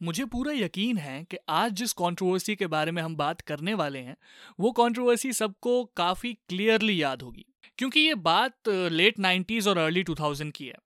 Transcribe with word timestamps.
मुझे 0.00 0.24
पूरा 0.24 0.52
यकीन 0.52 0.98
है 0.98 1.22
कि 1.24 1.36
आज 1.48 1.72
जिस 1.72 1.92
कंट्रोवर्सी 1.92 2.54
के 2.56 2.66
बारे 2.66 2.90
में 2.90 3.02
हम 3.02 3.16
बात 3.16 3.40
करने 3.40 3.74
वाले 3.74 3.98
हैं, 3.98 4.16
वो 4.60 4.70
कंट्रोवर्सी 4.72 5.32
सबको 5.32 5.84
काफ़ी 5.96 6.32
क्लियरली 6.48 7.02
याद 7.02 7.22
होगी। 7.22 7.44
क्योंकि 7.78 8.00
ये 8.00 8.14
बात 8.14 8.68
लेट 8.68 9.18
नाइन्टीज़ 9.18 9.68
और 9.68 9.78
अर्ली 9.78 10.02
टू 10.02 10.14
थाउज़ेंड 10.14 10.52
की 10.52 10.66
है। 10.66 10.76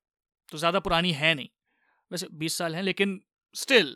तो 0.51 0.57
ज़्यादा 0.57 0.79
पुरानी 0.79 1.11
है 1.11 1.33
नहीं। 1.35 1.49
वैसे 2.11 2.27
बीस 2.33 2.57
साल 2.57 2.75
हैं, 2.75 2.83
लेकिन 2.83 3.21
स्टिल 3.55 3.95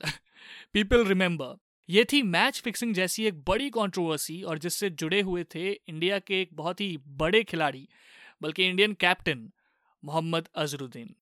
पीपल 0.73 1.05
रिमेंबर 1.05 1.57
ये 1.89 2.03
थी 2.03 2.21
मैच 2.21 2.59
फिक्सिंग 2.61 2.93
जैसी 2.93 3.25
एक 3.25 3.43
बड़ी 3.43 3.69
कंट्रोवर्सी 3.69 4.41
और 4.43 4.57
जिससे 4.59 4.89
जुड़े 4.91 5.21
हुए 5.21 5.43
थे 5.55 5.69
इंडिया 5.69 6.19
के 6.19 6.41
एक 6.41 6.49
बहुत 6.53 6.81
ही 6.81 6.97
बड़े 7.07 7.43
खिलाड़ी, 7.43 7.87
बल्कि 8.41 8.67
इंडियन 8.67 8.93
कैप्टन 8.93 9.49
मोहम्मद 10.03 10.47
अजरुद्दीन। 10.55 11.15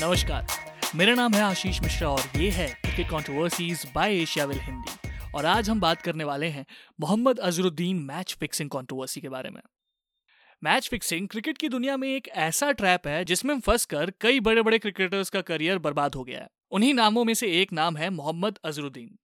नमस्कार। 0.00 0.46
मेरा 0.96 1.14
नाम 1.14 1.34
है 1.34 1.40
आशीष 1.40 1.80
मिश्रा 1.80 2.08
और 2.08 2.40
ये 2.40 2.50
है 2.50 2.66
cricket 2.74 3.06
controversies 3.06 3.84
by 3.94 4.16
Asiaville 4.16 4.58
Hindi 4.58 5.10
और 5.34 5.46
आज 5.46 5.68
हम 5.70 5.80
बात 5.80 6.02
करने 6.02 6.24
वाले 6.24 6.46
हैं 6.46 6.64
Mohammad 7.00 7.38
Azharuddin 7.38 7.96
match 8.02 8.34
fixing 8.40 8.70
controversy 8.70 9.20
के 9.20 9.28
बारे 9.28 9.50
में। 9.50 9.60
मैच 10.62 10.88
फिक्सिंग 10.88 11.28
क्रिकेट 11.28 11.58
की 11.58 11.68
दुनिया 11.68 11.96
में 11.96 12.08
एक 12.08 12.28
ऐसा 12.28 12.70
ट्रैप 12.72 13.06
है 13.06 13.24
जिसमें 13.24 13.58
फंस 13.60 13.84
कर 13.84 14.12
कई 14.20 14.40
बड़े 14.40 14.62
बड़े 14.62 14.78
क्रिकेटर्स 14.78 15.30
का 15.30 15.40
करियर 15.42 15.78
बर्बाद 15.78 16.14
हो 16.14 16.24
गया 16.24 16.40
है। 16.40 16.48
उन्हीं 16.70 16.94
नामों 16.94 17.24
में 17.24 17.34
से 17.34 17.52
एक 17.62 17.72
नाम 17.72 17.96
है 17.96 18.10
Mohammad 18.10 18.58
Azharuddin. 18.64 19.16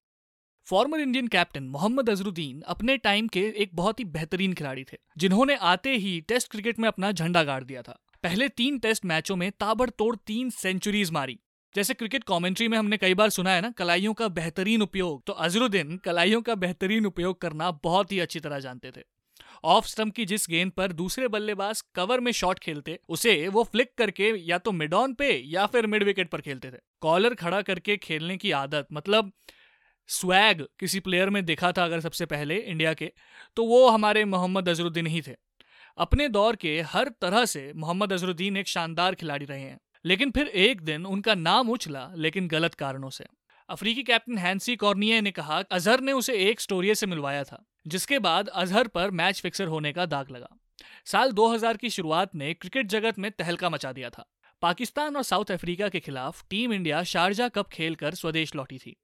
Former 0.66 1.00
Indian 1.00 1.28
captain 1.28 1.68
Mohammad 1.68 2.10
Azharuddin 2.10 2.62
अपने 2.66 2.96
टाइम 2.98 3.28
के 3.28 3.52
एक 3.56 3.70
बहुत 3.74 4.00
ही 4.00 4.04
बेहतरीन 4.04 4.54
खिलाड़ी 4.54 4.84
थे, 4.84 4.96
जिन्होंने 5.18 5.56
आते 5.56 5.96
ही 5.96 6.20
टेस्ट 6.20 6.50
क्रिकेट 6.50 6.78
में 6.78 6.88
अपना 6.88 7.12
झंडा 7.12 7.42
गाड़ 7.42 7.62
दिया 7.64 7.82
था। 7.82 8.02
पहले 8.26 8.48
तीन 8.48 8.78
टेस्ट 8.78 9.04
मैचों 9.04 9.36
में 9.36 9.50
ताबड़तोड़ 9.50 10.16
तीन 10.16 10.48
सेंचुरीज 10.50 11.10
मारी। 11.10 11.38
जैसे 11.74 11.94
क्रिकेट 11.94 12.24
कमेंट्री 12.24 12.68
में 12.68 12.78
हमने 12.78 12.96
कई 12.96 13.14
बार 13.14 13.30
सुना 13.30 13.50
है 13.50 13.60
ना, 13.60 13.70
कलाइयों 13.70 14.14
का 14.14 14.28
बेहतरीन 14.28 14.82
उपयोग। 14.82 15.22
तो 15.26 15.32
अजरुद्दीन 15.32 15.96
कलाइयों 15.96 16.40
का 16.42 16.54
बेहतरीन 16.54 17.06
उपयोग 17.06 17.40
करना 17.40 17.70
बहुत 17.70 18.12
ही 18.12 18.18
अच्छी 18.20 18.40
तरह 18.40 18.58
जानते 18.58 18.90
थे। 18.90 19.02
ऑफ़ 19.64 19.86
स्टम्प 19.86 20.14
की 20.14 20.24
जिस 20.24 20.46
गेंद 20.50 20.72
पर 20.72 20.92
दूसरे 20.92 21.28
बल्लेबाज 21.28 21.82
कवर 21.94 22.20
में 22.20 22.32
शॉट 22.32 22.58
खेलते, 22.58 22.98
उसे 23.08 23.48
वो 23.48 23.64
फ्लिक 23.64 23.94
करके 23.98 24.32
या 24.48 24.58
तो 24.58 24.72
मिड 24.72 24.94
ऑन 24.94 25.14
पे 25.14 25.30
या 25.46 25.66
फिर 25.66 25.86
मिड 25.86 26.02
विकेट 26.02 26.30
पर 26.30 26.40
खेलते 26.40 26.70
थे। 26.70 26.82
कॉलर 27.00 27.34
खड़ा 27.34 27.62
करके 27.62 27.96
खेलने 27.96 28.36
की 28.36 28.50
आदत 28.50 28.86
मतलब 28.92 29.32
स्वैग 30.08 30.66
किसी 30.80 31.00
प्लेयर 31.00 31.30
में 31.30 31.44
देखा 31.44 31.72
था 31.72 31.84
अगर 31.84 32.00
सबसे 32.00 32.26
पहले 32.26 32.56
इंडिया 32.56 32.94
के 32.94 33.12
तो 33.56 33.64
वो 33.64 33.88
हमारे 33.88 34.24
मोहम्मद 34.24 34.68
अजरुद्दीन 34.68 35.06
ही 35.06 35.22
थे। 35.22 35.45
अपने 35.98 36.28
दौर 36.28 36.56
के 36.56 36.80
हर 36.80 37.08
तरह 37.08 37.44
से 37.44 37.72
मोहम्मद 37.76 38.12
अजरुद्दीन 38.12 38.56
एक 38.56 38.68
शानदार 38.68 39.14
खिलाड़ी 39.14 39.44
रहे 39.44 39.60
हैं। 39.60 39.80
लेकिन 40.04 40.30
फिर 40.30 40.46
एक 40.46 40.80
दिन 40.80 41.06
उनका 41.06 41.34
नाम 41.34 41.70
उछला, 41.70 42.12
लेकिन 42.14 42.48
गलत 42.48 42.74
कारणों 42.74 43.10
से। 43.10 43.24
अफ्रीकी 43.68 44.02
कैप्टन 44.02 44.38
हैंसी 44.38 44.76
कॉर्निया 44.76 45.20
ने 45.20 45.30
कहा, 45.30 45.60
अजहर 45.60 46.00
ने 46.00 46.12
उसे 46.12 46.34
एक 46.34 46.60
स्टोरिये 46.60 46.94
से 46.94 47.06
मिलवाया 47.06 47.44
था, 47.44 47.64
जिसके 47.86 48.18
बाद 48.18 48.48
अजहर 48.48 48.88
पर 48.88 49.10
मैच 49.10 49.40
फिक्सर 49.40 49.66
होने 49.66 49.92
का 49.92 50.06
दाग 50.06 50.30
लगा। 50.30 50.58
साल 51.04 51.32
2000 51.32 51.76
की 51.76 51.90
शुरुआत 51.90 52.34
ने 52.34 52.54
क्रिकेट 52.54 52.86
जगत 52.86 53.18
में 53.18 53.30
तहलका 53.30 53.70
मचा 53.70 53.92
दिया 53.92 54.10
था। 54.10 54.26
पाकिस्तान 54.62 55.16
और 55.16 55.22
साउथ 55.22 55.50
अफ्रीका 55.50 55.88
के 55.88 56.00
खिलाफ 56.00 56.44
टीम 56.50 56.72
इंडिया 56.72 57.02
शारजा 57.02 57.48
कप 57.48 57.68
खेलकर 57.68 58.14
स्वदेश 58.14 58.54
लौटी 58.54 58.78
थी। 58.78 58.96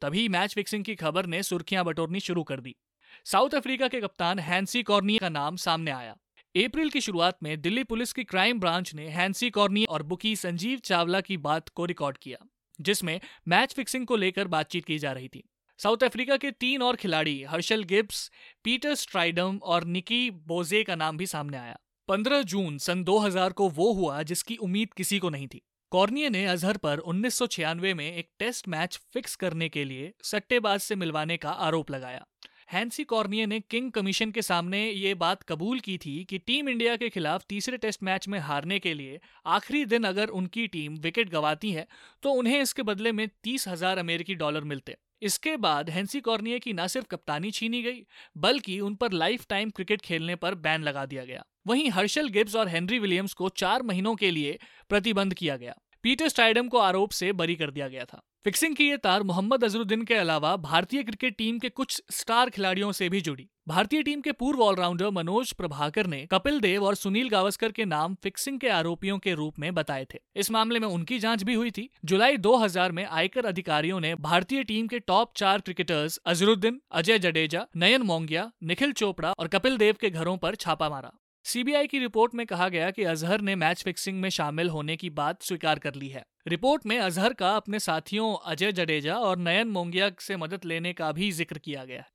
तभी 0.00 0.28
मैच 0.28 0.54
फिक्सिंग 0.54 0.84
की 0.84 0.94
खबर 0.94 1.26
ने 1.26 1.42
सुर्खियाँ 1.42 1.84
बटोरनी 1.84 2.20
शुरू 2.20 2.42
कर 2.42 2.60
दी। 2.60 2.76
साउथ 3.24 3.50
अफ्रीका 3.50 3.88
के 3.88 4.00
कप्तान 4.00 4.38
हैंसी 4.38 4.82
कॉर्निया 4.82 5.18
का 5.18 5.28
नाम 5.28 5.56
सामने 5.56 5.90
आया। 5.90 6.16
अप्रैल 6.56 6.88
की 6.90 7.00
शुरुआत 7.00 7.36
में 7.42 7.60
दिल्ली 7.60 7.82
पुलिस 7.84 8.12
की 8.12 8.24
क्राइम 8.24 8.60
ब्रांच 8.60 8.94
ने 8.94 9.06
हैंसी 9.08 9.50
कॉर्नी 9.50 9.84
और 9.84 10.02
बुकी 10.02 10.36
संजीव 10.36 10.78
चावला 10.78 11.20
की 11.20 11.36
बात 11.36 11.68
को 11.68 11.84
रिकॉर्ड 11.84 12.18
किया, 12.18 12.38
जिसमें 12.80 13.20
मैच 13.48 13.74
फिक्सिंग 13.74 14.06
को 14.06 14.16
लेकर 14.16 14.48
बातचीत 14.48 14.84
की 14.84 14.98
जा 14.98 15.12
रही 15.12 15.28
थी। 15.28 15.42
साउथ 15.78 16.04
अफ्रीका 16.04 16.36
के 16.36 16.50
तीन 16.50 16.82
और 16.82 16.96
खिलाड़ी 16.96 17.42
हर्षल 17.42 17.84
गिब्स, 17.84 18.30
पीटर 18.64 18.94
स्ट्राइडम 18.94 19.56
और 19.56 19.84
निकी 19.84 20.30
बोजे 20.30 20.82
का 20.82 20.94
नाम 20.94 21.16
भी 21.16 21.26
सामने 21.26 21.56
आया। 21.56 21.78
15 22.08 22.42
जून 22.42 22.78
सन 22.78 23.04
2000 23.04 23.52
को 23.52 23.68
वो 23.68 23.92
हुआ 23.92 24.22
जिसकी 24.22 24.56
उम्मीद 24.56 24.94
किसी 24.94 25.18
को 25.18 25.30
नहीं 25.30 25.48
थी। 25.48 25.62
कॉर्निये 25.92 26.30
ने 26.30 26.44
अजहर 26.46 26.76
पर 26.76 26.98
उन्नीस 26.98 27.34
सौ 27.34 27.46
छियानवे 27.46 27.94
में 27.94 28.16
एक 28.16 28.30
टेस्ट 28.38 28.68
मैच 28.68 29.00
फिक्स 29.12 29.36
करने 29.36 29.68
के 29.68 29.84
लिए 29.84 30.12
सट्टेबाज 30.22 30.80
से 30.80 30.96
मिलवाने 30.96 31.36
का 31.36 31.50
आरोप 31.50 31.90
लगाया। 31.90 32.26
हैंसी 32.70 33.04
कॉर्नियर 33.04 33.46
ने 33.46 33.58
किंग 33.60 33.90
कमीशन 33.92 34.30
के 34.30 34.42
सामने 34.42 34.80
ये 34.82 35.14
बात 35.14 35.42
कबूल 35.42 35.80
की 35.80 35.96
थी 35.98 36.12
कि 36.24 36.38
टीम 36.38 36.68
इंडिया 36.68 36.94
के 36.96 37.08
खिलाफ 37.08 37.44
तीसरे 37.48 37.76
टेस्ट 37.76 38.02
मैच 38.02 38.28
में 38.28 38.38
हारने 38.38 38.78
के 38.78 38.92
लिए 38.94 39.18
आखिरी 39.46 39.84
दिन 39.84 40.04
अगर 40.04 40.28
उनकी 40.30 40.66
टीम 40.66 40.98
विकेट 40.98 41.30
गवाती 41.30 41.72
है 41.72 41.86
तो 42.22 42.32
उन्हें 42.32 42.60
इसके 42.60 42.82
बदले 42.82 43.12
में 43.12 43.26
तीस 43.44 43.66
हज़ार 43.68 43.98
अमेरिकी 43.98 44.34
डॉलर 44.34 44.64
मिलते। 44.64 44.96
इसके 45.22 45.56
बाद 45.58 45.90
हैंसी 45.90 46.20
कॉर्नियर 46.20 46.58
की 46.58 46.72
न 46.72 46.86
सिर्फ़ 46.86 47.06
कप्तानी 47.08 47.50
छीनी 47.50 47.82
गई, 47.82 48.06
बल्कि 48.36 48.80
उन 48.80 48.94
पर 48.94 49.12
लाइफ 49.14 49.46
टाइम 49.48 49.70
क्रिकेट 49.70 50.02
खेलने 50.02 50.34
पर 50.36 50.54
बैन 50.56 50.82
लगा 50.82 51.06
दिया 51.06 51.24
गया। 51.24 51.44
वहीं 51.66 51.90
हर्षल 51.90 52.28
गिब्स 52.30 52.56
और 52.56 52.68
हेनरी 52.68 52.98
विलियम्स 52.98 53.34
को 53.34 53.48
चार 53.58 53.82
महीनों 53.82 54.14
के 54.14 54.30
लिए 54.30 54.58
प्रतिबंध 54.90 55.34
किया 55.34 55.56
गया। 55.56 55.74
पीटर 56.04 56.28
स्टाइडम 56.28 56.68
को 56.68 56.78
आरोप 56.80 57.10
से 57.12 57.32
बरी 57.34 57.56
कर 57.56 57.70
दिया 57.70 57.88
गया 57.88 58.04
था। 58.04 58.22
फिक्सिंग 58.44 58.76
की 58.76 58.88
ये 58.88 58.96
तार 58.96 59.22
मोहम्मद 59.22 59.64
अजरुद्दीन 59.64 60.02
के 60.02 60.14
अलावा 60.14 60.56
भारतीय 60.56 61.02
क्रिकेट 61.02 61.36
टीम 61.36 61.58
के 61.58 61.68
कुछ 61.68 62.02
स्टार 62.10 62.50
खिलाड़ियों 62.50 62.92
से 62.92 63.08
भी 63.08 63.20
जुड़ी। 63.20 63.48
भारतीय 63.68 64.02
टीम 64.02 64.20
के 64.20 64.32
पूर्व 64.32 64.62
ऑलराउंडर 64.62 65.10
मनोज 65.10 65.52
प्रभाकर 65.52 66.06
ने 66.06 66.28
कपिल 66.30 66.60
देव 66.60 66.84
और 66.84 66.94
सुनील 66.94 67.28
गावस्कर 67.28 67.72
के 67.72 67.84
नाम 67.84 68.14
फिक्सिंग 68.14 68.60
के 68.60 68.68
आरोपियों 68.68 69.18
के 69.18 69.34
रूप 69.34 69.58
में 69.58 69.74
बताए 69.74 70.06
थे। 70.14 70.18
इस 70.36 70.50
मामले 70.50 70.78
में 70.78 70.88
उनकी 70.88 71.18
जाँच 71.18 71.42
भी 71.42 71.54
हुई 71.54 71.70
थी। 71.70 71.88
जुलाई 72.04 72.36
2000 72.36 72.92
में 72.92 73.04
आयकर 73.04 73.46
अधिकारियों 73.46 74.00
ने 74.00 74.14
भारतीय 74.14 74.64
टीम 74.64 74.86
के 74.86 74.98
टॉप 74.98 75.32
चार 75.36 75.60
क्रिकेटर्स 75.60 76.20
अजरुद्दीन, 76.26 76.80
अजय 76.92 77.18
जडेजा, 77.18 77.66
नयन 77.76 78.02
मोंगिया, 78.02 78.50
निखिल 78.62 78.92
चोपड़ा 78.92 79.34
और 79.38 79.48
कपिल 79.48 79.76
देव 79.76 79.96
के 80.00 80.10
घरों 80.10 80.36
पर 80.36 80.54
छापा 80.54 80.88
मारा। 80.88 81.12
सीबीआई 81.44 81.86
की 81.86 81.98
रिपोर्ट 81.98 82.34
में 82.34 82.46
कहा 82.46 82.68
गया 82.68 82.90
कि 82.90 83.04
अजहर 83.04 83.40
ने 83.40 83.54
मैच 83.56 83.82
फिक्सिंग 83.82 84.20
में 84.20 84.28
शामिल 84.28 84.68
होने 84.68 84.96
की 84.96 85.10
बात 85.10 85.42
स्वीकार 85.42 85.78
कर 85.78 85.94
ली 85.94 86.08
है। 86.08 86.24
रिपोर्ट 86.48 86.86
में 86.86 86.98
अजहर 86.98 87.32
का 87.32 87.56
अपने 87.56 87.78
साथियों 87.78 88.36
अजय 88.44 88.72
जडेजा 88.72 89.16
और 89.16 89.38
नयन 89.38 89.68
मोंगिया 89.68 90.10
से 90.20 90.36
मदद 90.36 90.60
लेने 90.64 90.92
का 90.92 91.12
भी 91.12 91.32
ज़िक्र 91.32 91.58
किया 91.58 91.84
गया। 91.84 91.98
है 91.98 92.06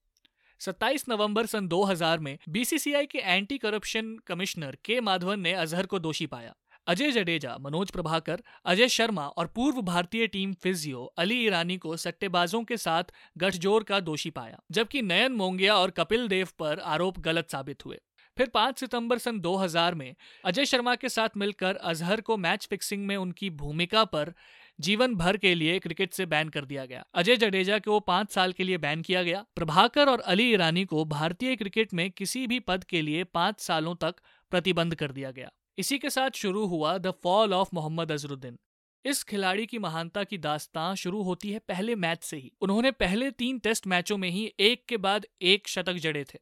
27 0.60 1.10
नवंबर 1.10 1.46
सन 1.46 1.68
2000 1.68 2.20
में 2.20 2.38
बीसीसीआई 2.50 3.06
के 3.06 3.18
एंटी 3.18 3.58
करप्शन 3.58 4.18
कमिश्नर 4.28 4.78
के 4.86 5.02
माधवन 5.02 5.40
ने 5.40 5.54
अजहर 5.54 5.86
को 5.86 6.00
दोषी 6.00 6.26
पाया। 6.26 6.56
अजय 6.88 7.12
जडेजा, 7.12 7.58
मनोज 7.58 7.92
प्रभाकर, 7.92 8.42
अजय 8.66 8.88
शर्मा 8.88 9.28
और 9.28 9.48
पूर्व 9.48 9.82
भारतीय 9.82 10.28
टीम 10.28 10.54
फिजियो 10.54 11.04
अली 11.18 11.46
ईरानी 11.46 11.78
को 11.78 11.98
सट्टेबाजों 11.98 12.64
के 12.64 12.78
साथ 12.78 13.04
गठजोड़ 13.38 13.84
का 13.84 14.00
दोषी 14.00 14.30
पाया, 14.30 14.60
जबकि 14.72 15.02
नयन 15.02 15.32
मोंगिया 15.32 15.76
और 15.76 15.90
कपिल 15.90 16.28
देव 16.28 16.48
पर 16.60 16.80
आरोप 16.80 17.20
गलत 17.20 17.50
साबित 17.50 17.86
हुए। 17.86 18.00
फिर 18.38 18.48
5 18.48 18.80
सितंबर 18.80 19.18
सन 19.18 19.40
2000 19.40 19.94
में 19.94 20.16
अजय 20.46 20.66
शर्मा 20.66 20.96
के 20.96 21.10
साथ 21.10 21.30
मिलकर 21.38 21.76
अजहर 21.76 22.22
को 22.22 22.38
मैच 22.38 22.68
फिक्सिंग 22.70 23.06
में 23.06 23.18
उनकी 23.18 23.50
भूमिका 23.50 24.04
पर 24.04 24.34
जीवन 24.80 25.16
भर 25.16 25.38
के 25.38 25.56
लिए 25.56 25.80
क्रिकेट 25.80 26.14
से 26.14 26.26
बैन 26.26 26.50
कर 26.50 26.66
दिया 26.66 26.86
गया। 26.86 27.06
अजय 27.14 27.38
जडेजा 27.38 27.80
को 27.80 28.00
पाँच 28.00 28.32
साल 28.32 28.52
के 28.52 28.64
लिए 28.64 28.78
बैन 28.78 29.02
किया 29.02 29.24
गया। 29.24 29.46
प्रभाकर 29.56 30.10
और 30.10 30.20
अली 30.20 30.52
ईरानी 30.54 30.86
को 30.86 31.06
भारतीय 31.06 31.56
क्रिकेट 31.56 31.94
में 31.94 32.12
किसी 32.12 32.48
भी 32.48 32.60
पद 32.60 32.84
के 32.84 33.02
लिए 33.02 33.24
पाँच 33.24 33.60
सालों 33.60 33.96
तक 33.96 34.16
प्रतिबंध 34.52 34.96
कर 34.96 35.12
दिया 35.12 35.32
गया। 35.32 35.52
इसी 35.78 35.98
के 35.98 36.10
साथ 36.10 36.30
शुरू 36.36 36.66
हुआ 36.66 36.98
the 36.98 37.14
fall 37.24 37.54
of 37.54 37.70
Mohammad 37.74 38.12
Azharuddin 38.12 38.58
इस 39.06 39.24
खिलाड़ी 39.24 39.66
की 39.66 39.80
महानता 39.80 40.24
की 40.24 40.38
दास्तां 40.38 40.96
शुरू 40.96 41.22
होती 41.22 41.52
है 41.52 41.60
पहले 41.60 41.96
मैच 41.96 42.24
से 42.24 42.38
ही। 42.38 42.52
उन्होंने 42.62 42.92
पहले 42.92 43.32
तीन 43.32 43.60
टेस्ट 43.60 43.88
मैचों 43.88 44.18
में 44.18 44.30
ही 44.30 44.54
एक 44.60 44.86
के 44.86 44.98
बाद 44.98 45.26
एक 45.42 45.68
शतक 45.68 45.94
जड़े 45.94 46.24
थे। 46.24 46.40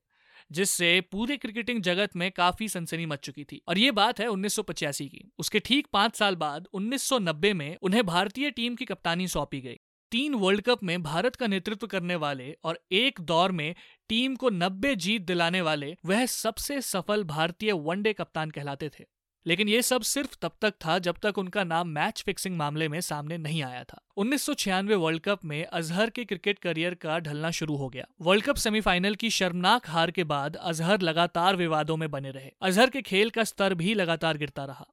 जिससे 0.53 1.01
पूरे 1.01 1.37
क्रिकेटिंग 1.37 1.81
जगत 1.81 2.15
में 2.15 2.31
काफ़ी 2.31 2.67
सनसनी 2.69 3.05
मच 3.05 3.19
चुकी 3.19 3.43
थी। 3.43 3.61
और 3.67 3.77
ये 3.77 3.91
बात 3.91 4.19
है 4.19 4.27
उन्नीस 4.27 4.59
की। 4.59 5.31
उसके 5.39 5.59
ठीक 5.59 5.87
पाँच 5.93 6.15
साल 6.15 6.35
बाद 6.35 6.67
1990 6.73 7.53
में 7.53 7.75
उन्हें 7.81 8.05
भारतीय 8.05 8.51
टीम 8.51 8.75
की 8.75 8.85
कप्तानी 8.85 9.27
सौंपी 9.27 9.61
गई। 9.61 9.79
तीन 10.11 10.33
वर्ल्ड 10.33 10.61
कप 10.61 10.83
में 10.83 11.03
भारत 11.03 11.35
का 11.35 11.47
नेतृत्व 11.47 11.87
करने 11.87 12.15
वाले 12.15 12.55
और 12.63 12.79
एक 12.91 13.21
दौर 13.21 13.51
में 13.51 13.75
टीम 14.09 14.35
को 14.35 14.49
90 14.49 14.95
जीत 14.95 15.21
दिलाने 15.21 15.61
वाले 15.61 15.95
वह 16.05 16.25
सबसे 16.25 16.81
सफल 16.81 17.23
भारतीय 17.23 17.71
वनडे 17.71 18.13
कप्तान 18.13 18.51
कहलाते 18.51 18.89
थे। 18.89 19.05
लेकिन 19.47 19.69
ये 19.69 19.81
सब 19.81 20.01
सिर्फ़ 20.01 20.35
तब 20.41 20.51
तक 20.61 20.73
था 20.85 20.99
जब 20.99 21.15
तक 21.21 21.37
उनका 21.37 21.63
नाम 21.63 21.87
मैच 21.87 22.23
फिक्सिंग 22.25 22.57
मामले 22.57 22.87
में 22.87 23.01
सामने 23.01 23.37
नहीं 23.37 23.63
आया 23.63 23.83
था। 23.83 24.01
उन्नीस 24.17 24.41
सौ 24.41 24.53
छियानवे 24.53 24.95
वर्ल्ड 24.95 25.21
कप 25.21 25.45
में 25.45 25.65
अजहर 25.65 26.09
के 26.09 26.25
क्रिकेट 26.25 26.59
करियर 26.59 26.93
का 26.93 27.19
ढलना 27.19 27.51
शुरू 27.51 27.75
हो 27.75 27.89
गया। 27.89 28.05
वर्ल्ड 28.21 28.43
कप 28.43 28.55
सेमीफाइनल 28.55 29.15
की 29.15 29.29
शर्मनाक 29.29 29.89
हार 29.89 30.11
के 30.11 30.23
बाद 30.23 30.55
अजहर 30.55 31.01
लगातार 31.01 31.55
विवादों 31.55 31.97
में 31.97 32.11
बने 32.11 32.31
रहे। 32.31 32.51
अजहर 32.61 32.89
के 32.89 33.01
खेल 33.01 33.29
का 33.29 33.43
स्तर 33.43 33.73
भी 33.73 33.93
लगातार 33.93 34.37
गिरता 34.37 34.65
रहा। 34.65 34.87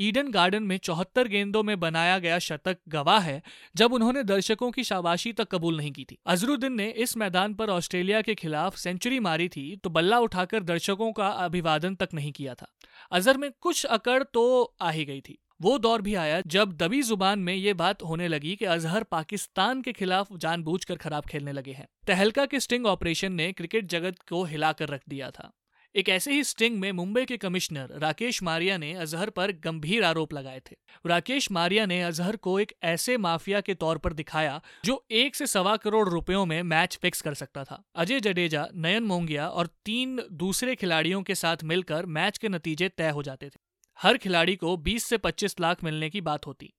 ईडन 0.00 0.30
गार्डन 0.30 0.62
में 0.62 0.76
चौहत्तर 0.78 1.28
गेंदों 1.28 1.62
में 1.62 1.78
बनाया 1.80 2.18
गया 2.18 2.38
शतक 2.38 2.76
गवाह 2.88 3.18
है, 3.20 3.42
जब 3.76 3.92
उन्होंने 3.92 4.22
दर्शकों 4.22 4.70
की 4.70 4.84
शाबाशी 4.84 5.32
तक 5.32 5.48
कबूल 5.52 5.76
नहीं 5.76 5.92
की 5.92 6.04
थी। 6.04 6.18
अजरुद्दीन 6.26 6.72
ने 6.72 6.88
इस 6.98 7.16
मैदान 7.16 7.54
पर 7.54 7.70
ऑस्ट्रेलिया 7.70 8.22
के 8.22 8.34
खिलाफ 8.34 8.76
सेंचुरी 8.76 9.20
मारी 9.20 9.48
थी 9.48 9.64
तो 9.76 9.90
बल्ला 9.90 10.18
उठाकर 10.20 10.62
दर्शकों 10.62 11.12
का 11.12 11.28
अभिवादन 11.28 11.94
तक 11.94 12.08
नहीं 12.14 12.32
किया 12.32 12.54
था। 12.54 12.70
अजहर 13.12 13.38
में 13.38 13.50
कुछ 13.60 13.84
अकड़ 13.86 14.22
तो 14.24 14.74
आ 14.82 14.90
ही 14.90 15.04
गई 15.04 15.20
थी। 15.20 15.38
वो 15.62 15.78
दौर 15.78 16.02
भी 16.02 16.14
आया 16.14 16.40
जब 16.46 16.72
दबी 16.72 17.02
ज़ुबान 17.02 17.38
में 17.38 17.54
ये 17.54 17.72
बात 17.74 18.02
होने 18.02 18.28
लगी 18.28 18.56
कि 18.56 18.64
अजहर 18.64 19.02
पाकिस्तान 19.02 19.82
के 19.82 19.92
खिलाफ 19.92 20.32
जानबूझकर 20.34 20.96
खराब 20.96 21.24
खेलने 21.24 21.52
लगे 21.52 21.72
हैं। 21.72 21.86
तहलका 22.06 22.46
के 22.46 22.60
स्टिंग 22.60 22.86
ऑपरेशन 22.86 23.32
ने 23.32 23.52
क्रिकेट 23.52 23.86
जगत 23.88 24.22
को 24.28 24.44
हिलाकर 24.44 24.88
रख 24.88 25.02
दिया 25.08 25.30
था। 25.30 25.52
एक 25.96 26.08
ऐसे 26.08 26.32
ही 26.32 26.44
स्टिंग 26.44 26.78
में 26.78 26.92
मुंबई 26.92 27.24
के 27.24 27.36
कमिश्नर 27.36 27.88
राकेश 27.98 28.42
मारिया 28.42 28.78
ने 28.78 28.94
अजहर 28.94 29.30
पर 29.30 29.52
गंभीर 29.52 30.04
आरोप 30.04 30.32
लगाए 30.32 30.60
थे। 30.70 30.76
राकेश 31.06 31.50
मारिया 31.50 31.86
ने 31.86 32.02
अजहर 32.02 32.36
को 32.36 32.60
एक 32.60 32.72
ऐसे 32.82 33.16
माफिया 33.16 33.60
के 33.60 33.74
तौर 33.74 33.98
पर 33.98 34.12
दिखाया, 34.12 34.62
जो 34.84 35.06
एक 35.10 35.34
से 35.34 35.46
सवा 35.46 35.76
करोड़ 35.76 36.08
रुपयों 36.08 36.46
में 36.46 36.62
मैच 36.62 36.98
फिक्स 37.02 37.20
कर 37.20 37.34
सकता 37.34 37.64
था। 37.64 37.84
अजय 37.94 38.20
जडेजा, 38.20 38.68
नयन 38.74 39.02
मोंगिया 39.02 39.48
और 39.48 39.66
तीन 39.66 40.22
दूसरे 40.32 40.74
खिलाड़ियों 40.74 41.22
के 41.22 41.34
साथ 41.34 41.56
मिलकर 41.64 42.06
मैच 42.06 42.38
के 42.38 42.48
नतीजे 42.48 42.88
तय 42.88 43.10
हो 43.10 43.22
जाते 43.22 43.48
थे। 43.48 43.60
हर 43.98 44.16
खिलाड़ी 44.16 44.56
को 44.56 44.76
20 44.76 45.04
से 45.04 45.18
25 45.18 45.60
लाख 45.60 45.84
मिलने 45.84 46.10
की 46.10 46.20
बात 46.20 46.46
होती। 46.46 46.72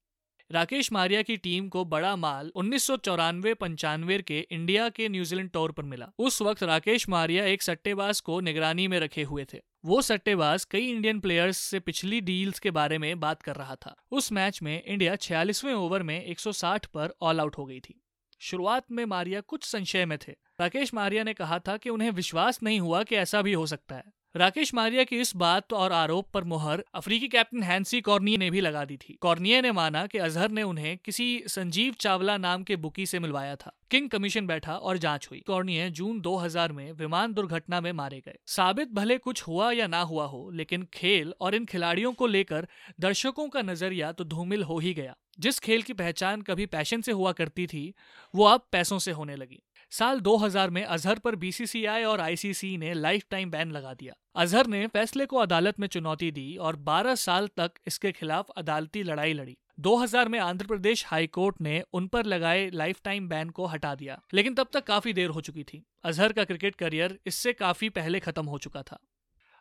राकेश 0.51 0.91
मारिया 0.91 1.21
की 1.21 1.37
टीम 1.37 1.69
को 1.69 1.85
बड़ा 1.85 2.15
माल 2.15 2.51
उन्नीस 2.55 2.83
सौ 2.83 2.97
के 3.07 4.39
इंडिया 4.39 4.89
के 4.89 5.09
न्यूजीलैंड 5.09 5.49
टूर 5.49 5.71
पर 5.71 5.83
मिला। 5.83 6.11
उस 6.19 6.41
वक्त 6.41 6.63
राकेश 6.63 7.09
मारिया 7.09 7.45
एक 7.45 7.61
सट्टेबाज 7.61 8.21
को 8.21 8.39
निगरानी 8.39 8.87
में 8.87 8.99
रखे 8.99 9.23
हुए 9.23 9.45
थे। 9.53 9.59
वो 9.85 10.01
सट्टेबाज 10.01 10.65
कई 10.65 10.87
इंडियन 10.87 11.19
प्लेयर्स 11.19 11.57
से 11.57 11.79
पिछली 11.79 12.21
डील्स 12.21 12.59
के 12.59 12.71
बारे 12.71 12.97
में 12.97 13.19
बात 13.19 13.41
कर 13.41 13.55
रहा 13.55 13.75
था। 13.75 13.95
उस 14.11 14.31
मैच 14.31 14.61
में 14.61 14.83
इंडिया 14.83 15.15
छियालीसवें 15.15 15.73
ओवर 15.73 16.03
में 16.03 16.25
160 16.25 16.85
पर 16.85 17.13
ऑल 17.21 17.39
आउट 17.39 17.57
हो 17.57 17.65
गई 17.65 17.79
थी। 17.79 18.01
शुरुआत 18.39 18.91
में 18.91 19.05
मारिया 19.05 19.41
कुछ 19.41 19.63
संशय 19.63 20.05
में 20.05 20.17
थे। 20.27 20.31
राकेश 20.31 20.93
मारिया 20.93 21.23
ने 21.23 21.33
कहा 21.33 21.59
था 21.59 21.77
कि 21.77 21.89
उन्हें 21.89 22.11
विश्वास 22.11 22.63
नहीं 22.63 22.79
हुआ 22.79 23.03
कि 23.03 23.15
ऐसा 23.15 23.41
भी 23.41 23.53
हो 23.53 23.65
सकता 23.65 23.95
है। 23.95 24.03
राकेश 24.35 24.73
मारिया 24.73 25.03
की 25.03 25.19
इस 25.19 25.35
बात 25.35 25.73
और 25.73 25.91
आरोप 25.91 26.29
पर 26.33 26.43
मुहर 26.43 26.85
अफ्रीकी 26.93 27.27
कैप्टन 27.27 27.63
हैंसी 27.63 28.01
कॉर्निया 28.01 28.37
ने 28.37 28.51
भी 28.51 28.61
लगा 28.61 28.85
दी 28.85 28.97
थी। 28.97 29.17
कॉर्निया 29.21 29.61
ने 29.61 29.71
माना 29.71 30.07
कि 30.07 30.17
अजहर 30.17 30.51
ने 30.51 30.63
उन्हें 30.63 30.97
किसी 30.97 31.43
संजीव 31.47 31.93
चावला 31.99 32.37
नाम 32.37 32.63
के 32.63 32.75
बुकी 32.75 33.05
से 33.05 33.19
मिलवाया 33.19 33.55
था। 33.55 33.77
किंग 33.91 34.09
कमीशन 34.09 34.47
बैठा 34.47 34.75
और 34.75 34.97
जाँच 34.97 35.27
हुई। 35.31 35.39
कॉर्निया 35.39 35.89
जून 35.89 36.21
2000 36.21 36.71
में 36.71 36.91
विमान 36.91 37.33
दुर्घटना 37.33 37.81
में 37.81 37.91
मारे 37.91 38.21
गए। 38.25 38.37
साबित 38.45 38.91
भले 38.91 39.17
कुछ 39.17 39.43
हुआ 39.43 39.71
या 39.71 39.87
ना 39.87 40.01
हुआ 40.01 40.25
हो, 40.25 40.51
लेकिन 40.51 40.87
खेल 40.93 41.33
और 41.41 41.55
इन 41.55 41.65
खिलाड़ियों 41.65 42.13
को 42.13 42.27
लेकर 42.27 42.67
दर्शकों 42.99 43.49
का 43.49 43.61
नज़रिया 43.61 44.11
तो 44.11 44.23
धूमिल 44.23 44.63
हो 44.63 44.79
ही 44.79 44.93
गया। 44.93 45.17
जिस 45.39 45.59
खेल 45.59 45.81
की 45.81 45.93
पहचान 45.93 46.41
कभी 46.41 46.65
पैशन 46.65 47.01
से 47.01 47.11
हुआ 47.11 47.31
करती 47.31 47.67
थी, 47.67 47.93
वो 48.35 48.45
अब 48.45 48.67
पैसों 48.71 48.99
से 48.99 49.11
होने 49.11 49.35
लगी। 49.35 49.63
साल 49.91 50.19
2000 50.19 50.69
में 50.69 50.83
अजहर 50.83 51.19
पर 51.19 51.35
बीसीसीआई 51.35 52.03
और 52.03 52.21
आईसीसी 52.21 52.75
ने 52.77 52.93
लाइफ 52.93 53.23
टाइम 53.31 53.49
बैन 53.51 53.71
लगा 53.71 53.93
दिया। 53.93 54.13
अजहर 54.35 54.67
ने 54.67 54.85
फैसले 54.87 55.25
को 55.25 55.37
अदालत 55.37 55.79
में 55.79 55.87
चुनौती 55.87 56.31
दी 56.31 56.55
और 56.57 56.75
12 56.75 57.15
साल 57.15 57.47
तक 57.57 57.71
इसके 57.87 58.11
खिलाफ 58.11 58.49
अदालती 58.57 59.03
लड़ाई 59.03 59.33
लड़ी। 59.33 59.57
2000 59.79 60.27
में 60.27 60.39
आंध्र 60.39 60.67
प्रदेश 60.67 61.05
हाईकोर्ट 61.07 61.61
ने 61.61 61.83
उन 61.93 62.07
पर 62.07 62.25
लगाए 62.25 62.69
लाइफ 62.69 63.01
टाइम 63.03 63.29
बैन 63.29 63.49
को 63.49 63.65
हटा 63.65 63.93
दिया, 63.95 64.19
लेकिन 64.33 64.53
तब 64.53 64.67
तक 64.73 64.83
काफ़ी 64.83 65.13
देर 65.13 65.29
हो 65.29 65.41
चुकी 65.41 65.63
थी। 65.63 65.83
अजहर 66.03 66.33
का 66.33 66.43
क्रिकेट 66.43 66.75
करियर 66.75 67.19
इससे 67.27 67.53
काफ़ी 67.53 67.89
पहले 67.89 68.19
खत्म 68.19 68.45
हो 68.45 68.57
चुका 68.57 68.81
था। 68.81 68.99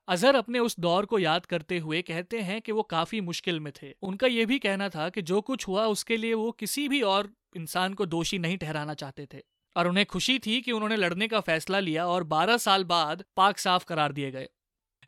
अजहर 0.09 0.35
अपने 0.35 0.59
उस 0.59 0.81
दौर 0.81 1.06
को 1.06 1.19
याद 1.19 1.47
करते 1.47 1.79
हुए 1.79 2.03
कहते 2.03 2.41
हैं 2.41 2.61
कि 2.61 2.73
वो 2.73 2.82
काफ़ी 2.82 3.21
मुश्किल 3.21 3.61
में 3.61 3.73
थे। 3.82 3.94
उनका 4.03 4.27
यह 4.27 4.47
भी 4.47 4.59
कहना 4.59 4.88
था 4.88 5.09
कि 5.09 5.23
जो 5.23 5.41
कुछ 5.41 5.69
हुआ 5.69 5.87
उसके 5.87 6.17
लिए 6.17 6.35
वो 6.35 6.50
किसी 6.53 6.88
भी 6.88 7.03
और 7.03 7.32
इंसान 7.56 7.94
को 7.94 8.06
दोषी 8.06 8.38
नहीं 8.38 8.59
ठहराना 8.59 8.94
चाहते 8.94 9.27
थे। 9.35 9.43
और 9.76 9.88
उन्हें 9.88 10.06
खुशी 10.06 10.38
थी 10.38 10.61
कि 10.61 10.72
उन्होंने 10.72 10.96
लड़ने 10.96 11.28
का 11.28 11.40
फैसला 11.40 11.78
लिया 11.78 12.06
और 12.06 12.25
12 12.25 12.56
साल 12.56 12.84
बाद 12.84 13.25
पाक 13.37 13.58
साफ़ 13.58 13.84
करार 13.84 14.12
दिए 14.12 14.31
गए। 14.31 14.49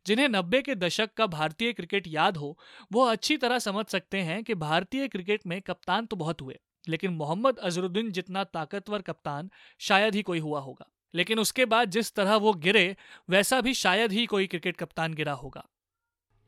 जिन्हें 0.07 0.29
नब्बे 0.29 0.63
के 0.63 0.75
दशक 0.75 1.15
का 1.15 1.27
भारतीय 1.27 1.73
क्रिकेट 1.73 2.05
याद 2.07 2.37
हो, 2.37 2.59
वो 2.93 3.05
अच्छी 3.05 3.37
तरह 3.37 3.59
समझ 3.59 3.87
सकते 3.87 4.21
हैं 4.21 4.45
कि 4.45 4.55
भारतीय 4.55 5.09
क्रिकेट 5.09 5.47
में 5.47 5.63
कप्तान 5.63 6.07
तो 6.07 6.17
बहुत 6.17 6.43
हुए, 6.43 6.59
लेकिन 6.89 7.11
मोहम्मद 7.11 7.59
अजरुद्दीन 7.59 8.13
जितना 8.13 8.45
ताकतवर 8.45 9.03
कप्तान 9.03 9.51
शायद 9.79 10.15
ही 10.15 10.23
कोई 10.23 10.39
हुआ 10.39 10.61
होगा। 10.61 10.87
लेकिन 11.15 11.39
उसके 11.39 11.65
बाद 11.65 11.91
जिस 11.91 12.13
तरह 12.15 12.37
वो 12.37 12.53
गिरे, 12.53 12.97
वैसा 13.31 13.61
भी 13.61 13.75
शायद 13.75 14.13
ही 14.13 14.27
कोई 14.27 14.47
क्रिकेट 14.47 14.77
कप्तान 14.77 15.15
गिरा 15.15 15.33
होगा। 15.33 15.69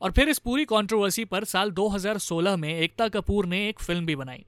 और 0.01 0.13
फिर 0.13 0.29
इस 0.29 0.39
पूरी 0.39 0.65
कंट्रोवर्सी 0.65 1.25
पर 1.25 1.45
साल 1.45 1.71
2016 1.71 2.57
में 2.57 2.75
एकता 2.75 3.09
कपूर 3.09 3.47
ने 3.47 3.69
एक 3.69 3.81
फ़िल्म 3.81 4.07
भी 4.07 4.17
बनाई, 4.17 4.47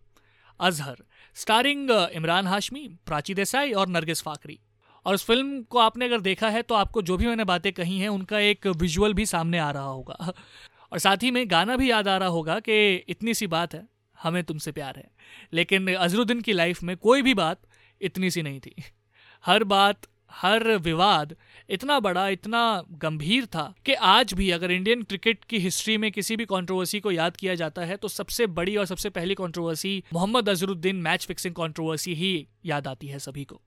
अजहर। 0.61 0.97
स्टारिंग 1.37 1.91
इमरान 1.91 2.47
हाशमी 2.47 2.89
प्राची 3.07 3.35
देसाई 3.35 3.73
और 3.73 3.89
नरगिस 3.89 4.23
फाकरी 4.23 4.59
और 5.07 5.15
उस 5.15 5.25
फ़िल्म 5.25 5.63
को 5.63 5.79
आपने 5.79 6.05
अगर 6.05 6.21
देखा 6.21 6.49
है 6.49 6.63
तो 6.63 6.75
आपको 6.75 7.03
जो 7.03 7.17
भी 7.17 7.27
मैंने 7.27 7.45
बातें 7.45 7.73
कही 7.73 7.99
हैं, 7.99 8.09
उनका 8.09 8.39
एक 8.39 8.67
विजुअल 8.67 9.15
भी 9.15 9.27
सामने 9.27 9.59
आ 9.59 9.71
रहा 9.71 9.83
होगा. 9.83 10.33
और 10.93 10.99
साथ 10.99 11.17
ही 11.23 11.31
में 11.31 11.51
गाना 11.51 11.77
भी 11.77 11.91
याद 11.91 12.09
आ 12.09 12.17
रहा 12.17 12.29
होगा 12.29 12.61
कि 12.61 13.05
इतनी 13.09 13.35
सी 13.35 13.47
बात 13.47 13.75
है, 13.75 13.89
हमें 14.23 14.45
तुमसे 14.45 14.73
प्यार 14.73 14.97
है. 14.97 15.11
लेकिन 15.53 15.95
अजरुद्दीन 15.95 16.41
की 16.41 16.53
लाइफ 16.53 16.83
में 16.83 16.97
कोई 16.97 17.23
भी 17.23 17.35
बात 17.35 17.61
इतनी 18.01 18.31
सी 18.31 18.43
नहीं 18.43 18.61
थी. 18.61 18.75
हर 19.47 19.65
बात 19.65 19.99
हर 20.31 20.77
विवाद 20.77 21.37
इतना 21.71 22.01
बड़ा, 22.01 22.29
इतना 22.29 22.85
गंभीर 22.91 23.47
था 23.47 23.75
कि 23.87 23.95
आज 23.95 24.33
भी 24.33 24.51
अगर 24.51 24.71
इंडियन 24.71 25.03
क्रिकेट 25.03 25.45
की 25.45 25.59
हिस्ट्री 25.59 25.99
में 25.99 26.13
किसी 26.13 26.37
भी 26.37 26.45
कंट्रोवर्सी 26.45 27.01
को 27.01 27.11
याद 27.11 27.37
किया 27.37 27.55
जाता 27.55 27.83
है 27.83 27.97
तो 27.97 28.09
सबसे 28.09 28.47
बड़ी 28.47 28.77
और 28.77 28.87
सबसे 28.87 29.11
पहली 29.11 29.35
controversy 29.35 30.05
Mohammad 30.13 30.49
Azharuddin 30.49 30.97
match 30.97 31.27
fixing 31.27 31.55
controversy 31.55 32.15
ही 32.15 32.49
याद 32.65 32.87
आती 32.87 33.07
है 33.07 33.19
सभी 33.19 33.45
को। 33.45 33.63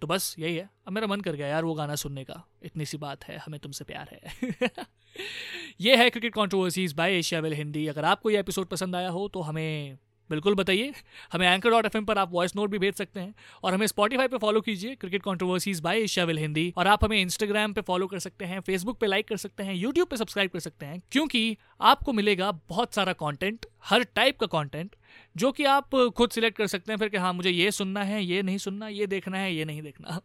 तो 0.00 0.06
बस 0.06 0.36
यही 0.38 0.56
है। 0.56 0.70
अब 0.86 0.92
मेरा 0.92 1.06
मन 1.06 1.20
कर 1.20 1.32
गया 1.32 1.46
यार 1.46 1.64
वो 1.64 1.74
गाना 1.74 1.94
सुनने 1.94 2.24
का। 2.24 2.48
इतनी 2.62 2.84
सी 2.84 2.96
बात 2.96 3.24
है, 3.24 3.38
हमें 3.38 3.60
तुमसे 3.60 3.84
प्यार 3.84 4.08
है। 4.12 4.48
ये 5.80 5.96
है 5.96 6.10
cricket 6.10 6.34
controversies 6.34 6.92
by 6.92 7.14
Asiaville 7.40 7.52
Hindi 7.52 7.86
अगर 7.86 8.04
आपको 8.04 8.30
ये 8.30 8.40
एपिसोड 8.40 8.66
पसंद 8.66 8.96
आया 8.96 9.08
हो 9.08 9.28
तो 9.28 9.40
हमें 9.40 9.98
बिल्कुल 10.30 10.54
बताइए। 10.54 10.92
हमें 11.32 11.46
एंकर 11.48 11.70
डॉट 11.70 11.86
एफएम 11.86 12.04
पर 12.04 12.18
आप 12.18 12.32
वॉइस 12.32 12.54
नोट 12.56 12.70
भी 12.70 12.78
भेज 12.78 12.94
सकते 12.94 13.20
हैं 13.20 13.34
और 13.64 13.74
हमें 13.74 13.86
स्पॉटीफाई 13.86 14.28
पे 14.28 14.38
फॉलो 14.38 14.60
कीजिए 14.60 14.94
cricket 14.94 15.22
controversies 15.22 15.80
by 15.80 16.06
will 16.18 16.38
Hindi 16.38 16.72
और 16.76 16.86
आप 16.86 17.04
हमें 17.04 17.20
इंस्टाग्राम 17.20 17.72
पे 17.72 17.80
फॉलो 17.82 18.06
कर 18.06 18.18
सकते 18.18 18.44
हैं 18.44 18.60
फेसबुक 18.60 18.98
पे 19.00 19.06
लाइक 19.06 19.28
कर 19.28 19.36
सकते 19.36 19.62
हैं 19.62 19.74
यूट्यूब 19.74 20.08
पे 20.08 20.16
सब्सक्राइब 20.16 20.50
कर 20.50 20.60
सकते 20.60 20.86
हैं, 20.86 21.02
क्योंकि 21.12 21.56
आपको 21.80 22.12
मिलेगा 22.12 22.50
बहुत 22.68 22.94
सारा 22.94 23.12
कॉन्टेंट 23.14 23.66
हर 23.84 24.02
टाइप 24.14 24.38
का 24.38 24.46
कॉन्टेंट 24.46 24.94
जो 25.36 25.50
कि 25.52 25.64
आप 25.64 25.94
खुद 26.16 26.30
सिलेक्ट 26.30 26.56
कर 26.58 26.66
सकते 26.66 26.92
हैं, 26.92 26.98
फिर 26.98 27.08
कि 27.08 27.16
हाँ 27.16 27.32
मुझे 27.32 27.50
ये 27.50 27.70
सुनना 27.70 28.02
है, 28.02 28.24
ये 28.24 28.42
नहीं 28.42 28.58
सुनना, 28.58 28.88
ये 28.88 29.06
देखना 29.06 29.38
है, 29.38 29.54
ये 29.54 29.64
नहीं 29.64 29.82
देखना। 29.82 30.20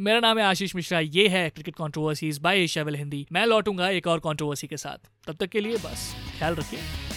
मेरा 0.00 0.20
नाम 0.20 0.38
है 0.38 0.44
आशीष 0.44 0.74
मिश्रा, 0.74 1.00
ये 1.00 1.26
है 1.28 1.48
cricket 1.50 1.74
controversies 1.76 2.38
by 2.38 2.66
will 2.78 2.94
Hindi 2.94 3.26
मैं 3.32 3.46
लौटूँगा 3.46 3.88
एक 3.90 4.06
और 4.06 4.20
कॉन्ट्रोवर्सी 4.20 4.66
के 4.66 4.76
साथ। 4.76 5.10
तब 5.26 5.36
तक 5.36 5.48
के 5.48 5.60
लिए 5.60 5.76
बस, 5.78 6.14
ख्याल 6.38 6.54
रखिए। 6.54 7.07